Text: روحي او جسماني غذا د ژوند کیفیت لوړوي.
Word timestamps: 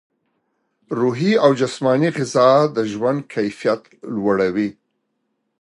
روحي 0.99 1.31
او 1.43 1.51
جسماني 1.61 2.09
غذا 2.17 2.49
د 2.75 2.77
ژوند 2.91 3.19
کیفیت 3.33 3.81
لوړوي. 4.15 4.69